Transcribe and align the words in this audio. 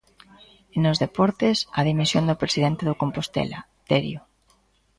E 0.75 0.77
nos 0.83 0.99
deportes, 1.05 1.57
a 1.79 1.81
dimisión 1.89 2.23
do 2.29 2.39
presidente 2.41 2.83
do 2.85 2.99
Compostela, 3.01 3.59
Terio. 3.89 4.19